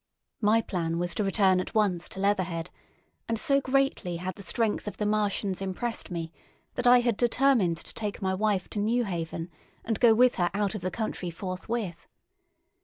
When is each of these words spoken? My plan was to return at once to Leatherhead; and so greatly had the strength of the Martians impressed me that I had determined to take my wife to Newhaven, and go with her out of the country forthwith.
My 0.41 0.63
plan 0.63 0.97
was 0.97 1.13
to 1.13 1.23
return 1.23 1.59
at 1.59 1.75
once 1.75 2.09
to 2.09 2.19
Leatherhead; 2.19 2.71
and 3.29 3.39
so 3.39 3.61
greatly 3.61 4.17
had 4.17 4.33
the 4.33 4.41
strength 4.41 4.87
of 4.87 4.97
the 4.97 5.05
Martians 5.05 5.61
impressed 5.61 6.09
me 6.09 6.31
that 6.73 6.87
I 6.87 7.01
had 7.01 7.15
determined 7.15 7.77
to 7.77 7.93
take 7.93 8.19
my 8.19 8.33
wife 8.33 8.67
to 8.71 8.79
Newhaven, 8.79 9.51
and 9.85 9.99
go 9.99 10.15
with 10.15 10.37
her 10.37 10.49
out 10.55 10.73
of 10.73 10.81
the 10.81 10.89
country 10.89 11.29
forthwith. 11.29 12.07